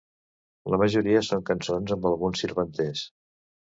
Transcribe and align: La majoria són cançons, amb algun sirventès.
La 0.73 0.79
majoria 0.83 1.21
són 1.29 1.45
cançons, 1.49 1.93
amb 1.97 2.09
algun 2.13 2.39
sirventès. 2.43 3.05